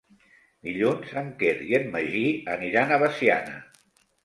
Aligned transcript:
Dilluns 0.67 1.11
en 1.21 1.29
Quer 1.43 1.51
i 1.67 1.77
en 1.81 1.85
Magí 1.97 2.25
aniran 2.57 2.97
a 2.97 3.01
Veciana. 3.07 3.63